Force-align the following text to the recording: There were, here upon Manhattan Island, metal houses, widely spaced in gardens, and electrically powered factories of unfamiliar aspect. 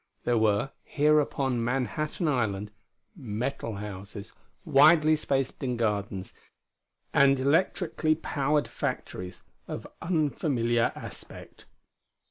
There 0.23 0.35
were, 0.39 0.71
here 0.87 1.19
upon 1.19 1.63
Manhattan 1.63 2.27
Island, 2.27 2.71
metal 3.15 3.75
houses, 3.75 4.33
widely 4.65 5.15
spaced 5.15 5.61
in 5.61 5.77
gardens, 5.77 6.33
and 7.13 7.39
electrically 7.39 8.15
powered 8.15 8.67
factories 8.67 9.43
of 9.67 9.85
unfamiliar 10.01 10.91
aspect. 10.95 11.65